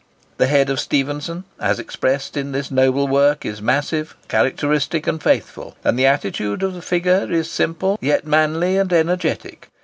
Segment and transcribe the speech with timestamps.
[0.37, 5.75] The head of Stephenson, as expressed in this noble work, is massive, characteristic, and faithful;
[5.83, 9.69] and the attitude of the figure is simple yet manly and energetic.